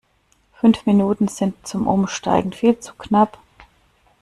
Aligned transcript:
Fünf 0.53 0.87
Minuten 0.87 1.27
sind 1.27 1.67
zum 1.67 1.85
Umsteigen 1.85 2.53
viel 2.53 2.79
zu 2.79 2.95
knapp. 2.95 3.37